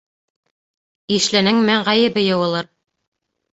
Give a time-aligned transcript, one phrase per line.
[1.17, 2.73] Ишленең мең ғәйебе йыуылыр